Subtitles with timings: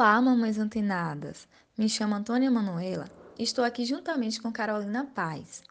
[0.00, 1.46] Olá, mamães antenadas!
[1.76, 3.04] Me chamo Antônia Manuela
[3.38, 5.62] e estou aqui juntamente com Carolina Paz.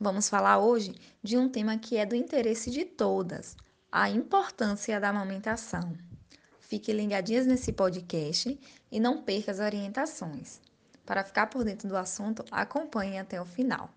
[0.00, 0.92] Vamos falar hoje
[1.22, 3.56] de um tema que é do interesse de todas:
[3.92, 5.96] a importância da amamentação.
[6.58, 8.58] Fiquem ligadinhas nesse podcast
[8.90, 10.60] e não perca as orientações.
[11.04, 13.88] Para ficar por dentro do assunto, acompanhe até o final.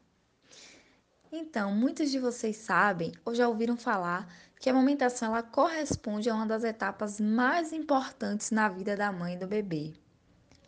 [1.32, 6.36] Então, muitos de vocês sabem ou já ouviram falar que a amamentação ela corresponde a
[6.36, 9.94] uma das etapas mais importantes na vida da mãe e do bebê.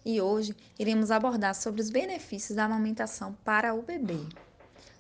[0.06, 4.26] E hoje iremos abordar sobre os benefícios da amamentação para o bebê.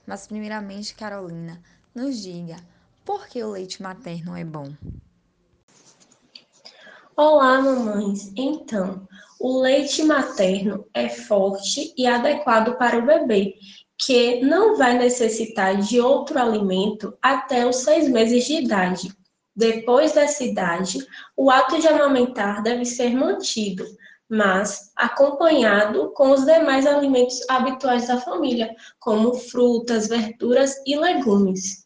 [0.05, 1.61] Mas primeiramente, Carolina,
[1.95, 2.57] nos diga,
[3.05, 4.67] por que o leite materno é bom?
[7.15, 8.31] Olá, mamães.
[8.35, 9.07] Então,
[9.39, 13.55] o leite materno é forte e adequado para o bebê
[14.03, 19.15] que não vai necessitar de outro alimento até os seis meses de idade.
[19.55, 21.05] Depois dessa idade,
[21.37, 23.85] o ato de amamentar deve ser mantido,
[24.27, 31.85] mas acompanhado com os demais alimentos habituais da família, como frutas, verduras e legumes.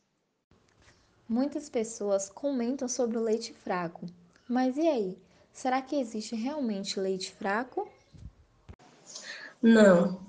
[1.28, 4.06] Muitas pessoas comentam sobre o leite fraco,
[4.48, 5.18] mas e aí?
[5.52, 7.90] Será que existe realmente leite fraco?
[9.62, 10.22] Não.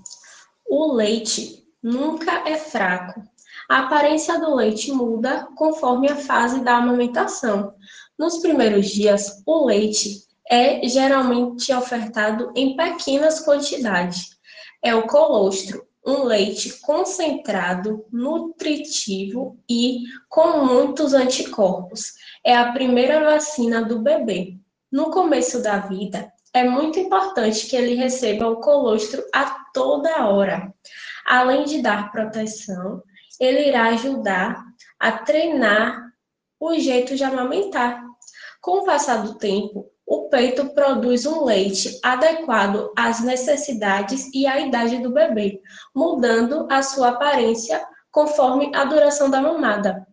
[0.67, 3.23] O leite nunca é fraco.
[3.69, 7.73] A aparência do leite muda conforme a fase da amamentação.
[8.17, 14.37] Nos primeiros dias, o leite é geralmente ofertado em pequenas quantidades.
[14.83, 22.13] É o colostro, um leite concentrado, nutritivo e com muitos anticorpos.
[22.45, 24.55] É a primeira vacina do bebê.
[24.91, 30.73] No começo da vida, é muito importante que ele receba o colostro a toda hora.
[31.27, 33.03] Além de dar proteção,
[33.37, 34.63] ele irá ajudar
[34.97, 36.07] a treinar
[36.57, 38.01] o jeito de amamentar.
[38.61, 44.61] Com o passar do tempo, o peito produz um leite adequado às necessidades e à
[44.61, 45.61] idade do bebê,
[45.93, 50.07] mudando a sua aparência conforme a duração da mamada.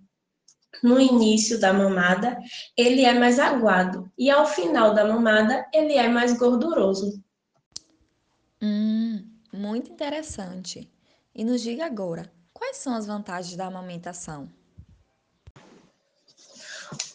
[0.83, 2.37] No início da mamada,
[2.77, 7.23] ele é mais aguado e ao final da mamada, ele é mais gorduroso.
[8.61, 10.93] Hum, muito interessante.
[11.37, 14.49] E nos diga agora, quais são as vantagens da amamentação?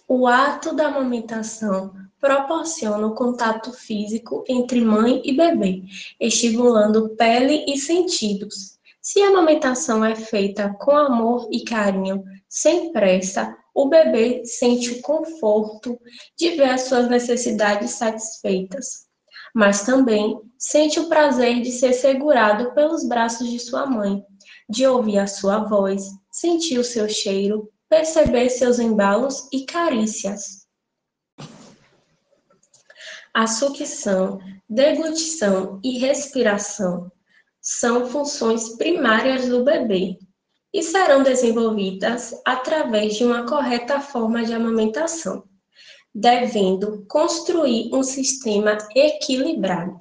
[0.06, 5.84] O ato da amamentação proporciona o contato físico entre mãe e bebê,
[6.20, 8.78] estimulando pele e sentidos.
[9.02, 15.02] Se a amamentação é feita com amor e carinho, sem pressa, o bebê sente o
[15.02, 15.98] conforto
[16.36, 19.09] de ver as suas necessidades satisfeitas
[19.54, 24.24] mas também sente o prazer de ser segurado pelos braços de sua mãe,
[24.70, 30.68] de ouvir a sua voz, sentir o seu cheiro, perceber seus embalos e carícias.
[33.34, 34.40] A sucção,
[34.70, 37.12] deglutição e respiração
[37.62, 40.18] são funções primárias do bebê
[40.74, 45.49] e serão desenvolvidas através de uma correta forma de amamentação
[46.14, 49.98] devendo construir um sistema equilibrado.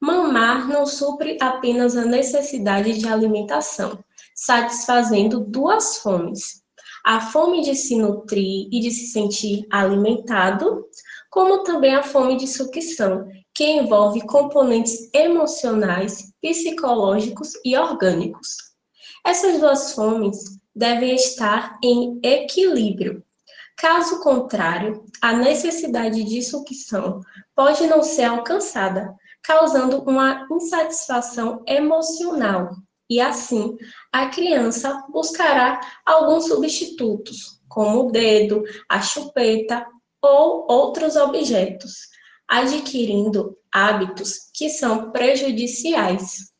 [0.00, 3.98] Mamar não supre apenas a necessidade de alimentação,
[4.34, 6.62] satisfazendo duas fomes:
[7.04, 10.84] a fome de se nutrir e de se sentir alimentado,
[11.30, 18.56] como também a fome de sucção, que envolve componentes emocionais, psicológicos e orgânicos.
[19.24, 20.36] Essas duas fomes
[20.74, 23.23] devem estar em equilíbrio,
[23.84, 27.20] Caso contrário, a necessidade de sucção
[27.54, 32.74] pode não ser alcançada, causando uma insatisfação emocional,
[33.10, 33.76] e assim
[34.10, 39.86] a criança buscará alguns substitutos, como o dedo, a chupeta
[40.22, 42.08] ou outros objetos,
[42.48, 46.54] adquirindo hábitos que são prejudiciais.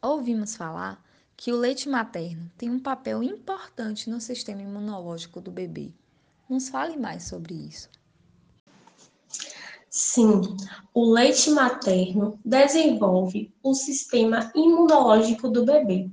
[0.00, 1.02] Ouvimos falar
[1.36, 5.92] que o leite materno tem um papel importante no sistema imunológico do bebê.
[6.52, 7.88] Nos fale mais sobre isso.
[9.88, 10.42] Sim,
[10.92, 16.10] o leite materno desenvolve o sistema imunológico do bebê.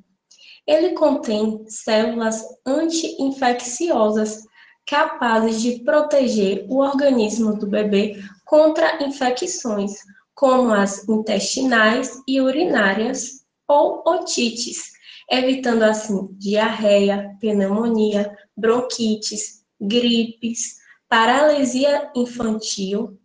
[0.65, 4.45] Ele contém células anti-infecciosas
[4.87, 9.91] capazes de proteger o organismo do bebê contra infecções,
[10.33, 14.93] como as intestinais e urinárias ou otites,
[15.29, 20.77] evitando assim diarreia, pneumonia, bronquites, gripes,
[21.07, 23.17] paralisia infantil.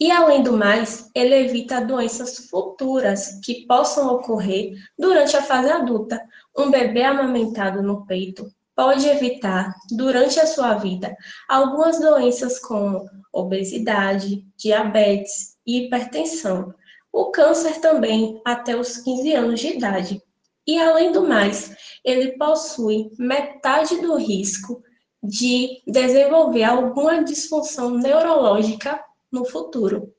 [0.00, 6.20] E, além do mais, ele evita doenças futuras que possam ocorrer durante a fase adulta.
[6.56, 11.16] Um bebê amamentado no peito pode evitar, durante a sua vida,
[11.48, 16.74] algumas doenças como obesidade, diabetes e hipertensão.
[17.12, 20.22] O câncer também até os 15 anos de idade.
[20.66, 24.82] E além do mais, ele possui metade do risco
[25.24, 30.14] de desenvolver alguma disfunção neurológica no futuro.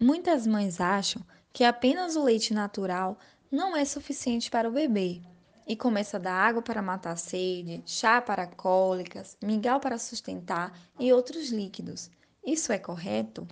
[0.00, 1.22] Muitas mães acham
[1.52, 3.16] que apenas o leite natural
[3.50, 5.22] não é suficiente para o bebê
[5.66, 10.76] e começa a dar água para matar a sede, chá para cólicas, mingau para sustentar
[10.98, 12.10] e outros líquidos.
[12.44, 13.46] Isso é correto?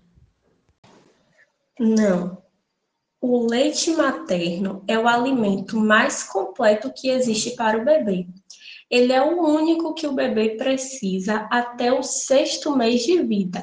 [1.79, 2.43] Não.
[3.21, 8.27] O leite materno é o alimento mais completo que existe para o bebê.
[8.91, 13.63] Ele é o único que o bebê precisa até o sexto mês de vida.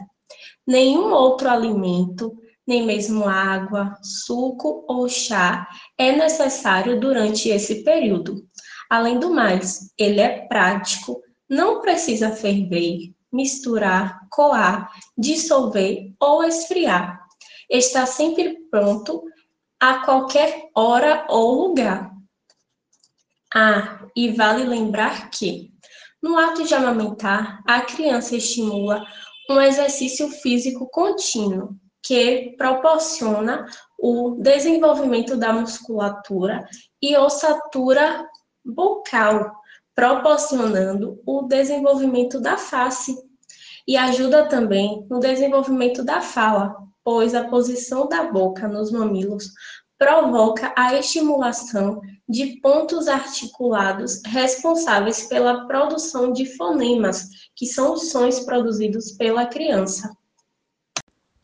[0.65, 8.45] Nenhum outro alimento, nem mesmo água, suco ou chá, é necessário durante esse período.
[8.89, 17.21] Além do mais, ele é prático, não precisa ferver, misturar, coar, dissolver ou esfriar.
[17.69, 19.23] Está sempre pronto
[19.79, 22.11] a qualquer hora ou lugar.
[23.53, 25.71] Ah, e vale lembrar que,
[26.19, 29.05] no ato de amamentar, a criança estimula
[29.47, 33.67] um exercício físico contínuo, que proporciona
[33.99, 36.65] o desenvolvimento da musculatura
[36.99, 38.27] e ossatura
[38.65, 39.51] bucal,
[39.93, 43.15] proporcionando o desenvolvimento da face.
[43.87, 49.51] E ajuda também no desenvolvimento da fala, pois a posição da boca nos mamilos
[49.97, 58.41] provoca a estimulação de pontos articulados responsáveis pela produção de fonemas, que são os sons
[58.41, 60.15] produzidos pela criança.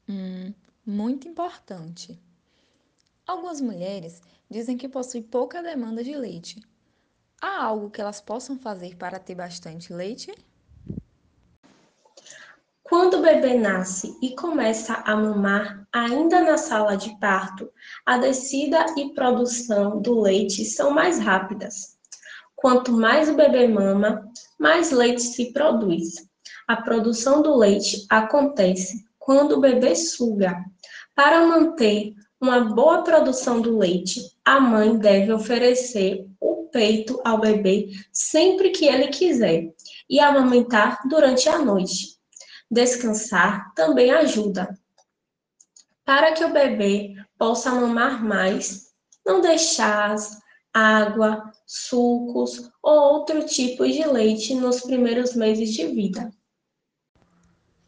[0.08, 0.54] Hum,
[0.86, 2.20] muito importante.
[3.26, 6.62] Algumas mulheres dizem que possuem pouca demanda de leite.
[7.42, 10.34] Há algo que elas possam fazer para ter bastante leite?
[12.84, 17.70] Quando o bebê nasce e começa a mamar, ainda na sala de parto,
[18.06, 21.98] a descida e produção do leite são mais rápidas.
[22.56, 26.28] Quanto mais o bebê mama, mais leite se produz.
[26.68, 30.64] A produção do leite acontece quando o bebê suga.
[31.16, 37.90] Para manter uma boa produção do leite, a mãe deve oferecer o peito ao bebê
[38.12, 39.74] sempre que ele quiser
[40.10, 42.13] e amamentar durante a noite.
[42.74, 44.76] Descansar também ajuda.
[46.04, 48.92] Para que o bebê possa mamar mais,
[49.24, 50.16] não deixar
[50.74, 56.32] água, sucos ou outro tipo de leite nos primeiros meses de vida.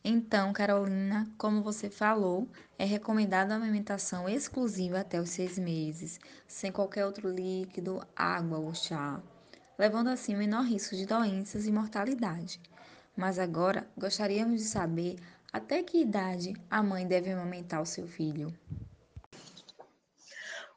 [0.03, 2.47] Então, Carolina, como você falou,
[2.77, 8.71] é recomendada a amamentação exclusiva até os seis meses, sem qualquer outro líquido, água ou
[8.75, 9.19] chá,
[9.79, 12.61] levando assim menor risco de doenças e mortalidade.
[13.15, 15.15] Mas agora gostaríamos de saber
[15.51, 18.53] até que idade a mãe deve amamentar o seu filho.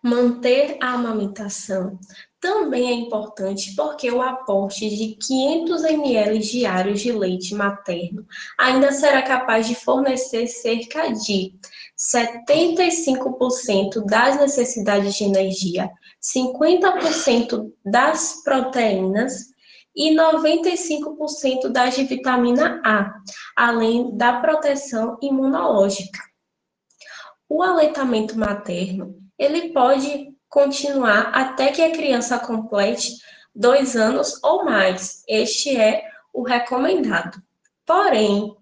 [0.00, 1.98] Manter a amamentação
[2.40, 8.24] também é importante porque o aporte de 500 ml diários de leite materno
[8.56, 11.52] ainda será capaz de fornecer cerca de
[11.98, 15.90] 75% das necessidades de energia,
[16.22, 19.47] 50% das proteínas
[19.98, 23.20] e 95% das de vitamina A,
[23.56, 26.20] além da proteção imunológica.
[27.48, 33.16] O aleitamento materno, ele pode continuar até que a criança complete
[33.52, 35.24] dois anos ou mais.
[35.26, 37.42] Este é o recomendado.
[37.84, 38.54] Porém,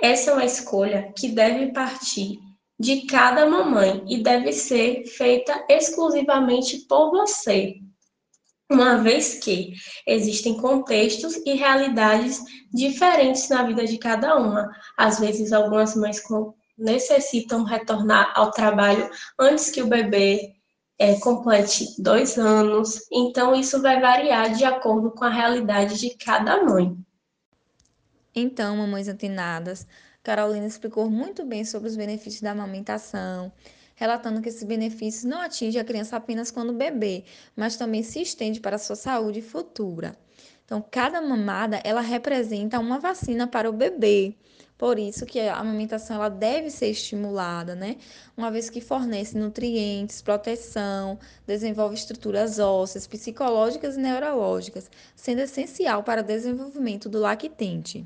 [0.00, 2.38] essa é uma escolha que deve partir
[2.78, 7.76] de cada mamãe e deve ser feita exclusivamente por você,
[8.72, 9.74] uma vez que
[10.06, 12.40] existem contextos e realidades
[12.72, 14.70] diferentes na vida de cada uma.
[14.96, 16.22] Às vezes, algumas mães
[16.76, 20.54] necessitam retornar ao trabalho antes que o bebê
[20.98, 26.62] é, complete dois anos, então isso vai variar de acordo com a realidade de cada
[26.62, 26.96] mãe.
[28.34, 29.86] Então, mamães antenadas,
[30.22, 33.52] Carolina explicou muito bem sobre os benefícios da amamentação
[33.94, 38.60] relatando que esses benefícios não atingem a criança apenas quando bebê, mas também se estende
[38.60, 40.16] para a sua saúde futura.
[40.64, 44.34] Então, cada mamada, ela representa uma vacina para o bebê.
[44.78, 47.98] Por isso que a amamentação ela deve ser estimulada, né?
[48.36, 56.22] Uma vez que fornece nutrientes, proteção, desenvolve estruturas ósseas, psicológicas e neurológicas, sendo essencial para
[56.22, 58.04] o desenvolvimento do lactente.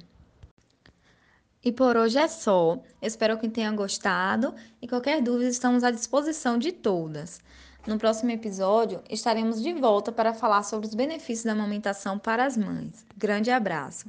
[1.66, 2.78] E por hoje é só.
[3.02, 7.40] Espero que tenham gostado e qualquer dúvida estamos à disposição de todas.
[7.84, 12.56] No próximo episódio estaremos de volta para falar sobre os benefícios da amamentação para as
[12.56, 13.04] mães.
[13.16, 14.06] Grande abraço.